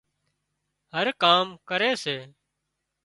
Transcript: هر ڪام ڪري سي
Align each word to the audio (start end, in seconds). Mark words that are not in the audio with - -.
هر 0.93 1.07
ڪام 1.23 1.45
ڪري 1.69 1.91
سي 2.03 2.17